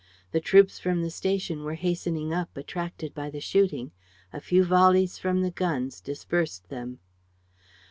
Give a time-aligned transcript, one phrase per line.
[0.31, 3.91] The troops from the station were hastening up, attracted by the shooting.
[4.33, 6.97] A few volleys from the guns dispersed them.